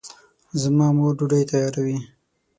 [0.61, 1.97] زما مور ډوډۍ تیاروي